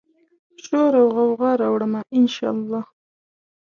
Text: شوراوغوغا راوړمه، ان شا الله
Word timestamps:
شوراوغوغا 0.63 1.51
راوړمه، 1.61 2.01
ان 2.17 2.25
شا 2.35 2.49
الله 2.57 2.81